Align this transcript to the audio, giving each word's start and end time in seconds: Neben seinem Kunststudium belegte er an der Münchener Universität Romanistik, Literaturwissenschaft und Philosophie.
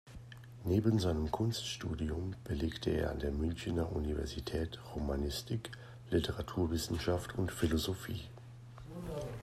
Neben 0.63 0.97
seinem 0.97 1.29
Kunststudium 1.29 2.33
belegte 2.43 2.89
er 2.89 3.11
an 3.11 3.19
der 3.19 3.31
Münchener 3.31 3.91
Universität 3.95 4.79
Romanistik, 4.95 5.69
Literaturwissenschaft 6.09 7.37
und 7.37 7.51
Philosophie. 7.51 8.23